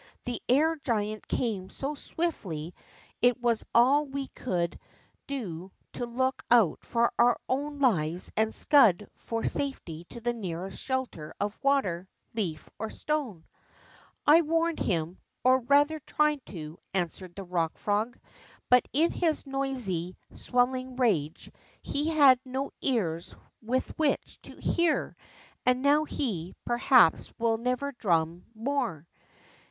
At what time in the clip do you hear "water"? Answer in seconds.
11.61-12.09